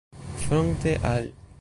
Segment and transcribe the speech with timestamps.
[0.35, 1.31] fronte al